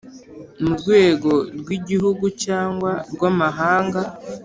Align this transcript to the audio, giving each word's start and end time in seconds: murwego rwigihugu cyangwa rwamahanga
murwego 0.65 1.31
rwigihugu 1.59 2.25
cyangwa 2.43 2.91
rwamahanga 3.13 4.01